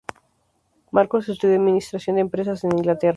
[0.91, 3.09] Marcos estudió Administración de empresas en Inglaterra.